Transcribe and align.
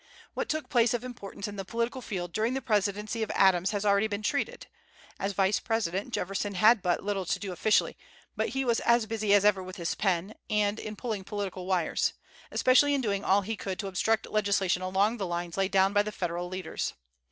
What 0.33 0.49
took 0.49 0.67
place 0.67 0.95
of 0.95 1.03
importance 1.03 1.47
in 1.47 1.57
the 1.57 1.63
political 1.63 2.01
field 2.01 2.33
during 2.33 2.55
the 2.55 2.59
presidency 2.63 3.21
of 3.21 3.29
Adams 3.35 3.69
has 3.69 3.85
already 3.85 4.07
been 4.07 4.23
treated. 4.23 4.65
As 5.19 5.33
Vice 5.33 5.59
President, 5.59 6.11
Jefferson 6.11 6.55
had 6.55 6.81
but 6.81 7.03
little 7.03 7.23
to 7.23 7.37
do 7.37 7.51
officially, 7.51 7.95
but 8.35 8.49
he 8.49 8.65
was 8.65 8.79
as 8.79 9.05
busy 9.05 9.31
as 9.31 9.45
ever 9.45 9.61
with 9.61 9.75
his 9.75 9.93
pen, 9.93 10.33
and 10.49 10.79
in 10.79 10.95
pulling 10.95 11.23
political 11.23 11.67
wires, 11.67 12.13
especially 12.49 12.95
in 12.95 13.01
doing 13.01 13.23
all 13.23 13.41
he 13.41 13.55
could 13.55 13.77
to 13.77 13.85
obstruct 13.87 14.25
legislation 14.25 14.81
along 14.81 15.17
the 15.17 15.27
lines 15.27 15.55
laid 15.55 15.71
down 15.71 15.93
by 15.93 16.01
the 16.01 16.11
Federal 16.11 16.47
leaders. 16.47 16.95